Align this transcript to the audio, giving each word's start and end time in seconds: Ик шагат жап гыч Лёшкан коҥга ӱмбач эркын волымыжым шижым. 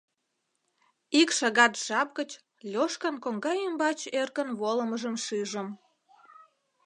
Ик 1.19 1.29
шагат 1.37 1.73
жап 1.85 2.09
гыч 2.17 2.31
Лёшкан 2.71 3.15
коҥга 3.23 3.53
ӱмбач 3.67 3.99
эркын 4.21 4.49
волымыжым 4.59 5.15
шижым. 5.25 5.67